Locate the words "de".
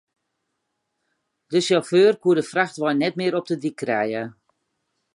1.51-1.59, 2.37-2.45, 3.49-3.55